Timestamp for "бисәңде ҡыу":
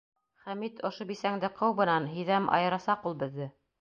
1.11-1.77